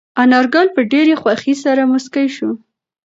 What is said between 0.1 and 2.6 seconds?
انارګل په ډېرې خوښۍ سره موسکی شو.